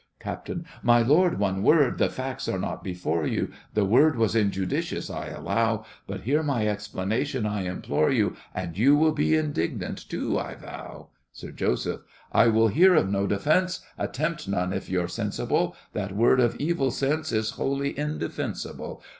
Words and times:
CAPT. 0.19 0.49
My 0.81 1.03
lord—one 1.03 1.61
word—the 1.61 2.09
facts 2.09 2.47
are 2.47 2.57
not 2.57 2.83
before 2.83 3.27
you 3.27 3.51
The 3.75 3.85
word 3.85 4.15
was 4.17 4.35
injudicious, 4.35 5.11
I 5.11 5.27
allow— 5.27 5.85
But 6.07 6.21
hear 6.21 6.41
my 6.41 6.65
explanation, 6.67 7.45
I 7.45 7.65
implore 7.65 8.09
you, 8.09 8.35
And 8.55 8.75
you 8.75 8.95
will 8.95 9.11
be 9.11 9.35
indignant 9.35 10.09
too, 10.09 10.39
I 10.39 10.55
vow! 10.55 11.09
SIR 11.33 11.51
JOSEPH. 11.51 12.01
I 12.31 12.47
will 12.47 12.69
hear 12.69 12.95
of 12.95 13.11
no 13.11 13.27
defence, 13.27 13.81
Attempt 13.95 14.47
none 14.47 14.73
if 14.73 14.89
you're 14.89 15.07
sensible. 15.07 15.75
That 15.93 16.15
word 16.15 16.39
of 16.39 16.55
evil 16.55 16.89
sense 16.89 17.31
Is 17.31 17.51
wholly 17.51 17.95
indefensible. 17.95 19.03